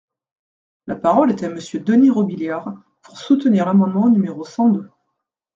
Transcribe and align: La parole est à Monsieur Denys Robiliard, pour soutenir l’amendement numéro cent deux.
La 0.87 0.95
parole 0.95 1.29
est 1.29 1.43
à 1.43 1.49
Monsieur 1.49 1.79
Denys 1.79 2.09
Robiliard, 2.09 2.73
pour 3.03 3.19
soutenir 3.19 3.67
l’amendement 3.67 4.09
numéro 4.09 4.43
cent 4.43 4.69
deux. 4.69 4.89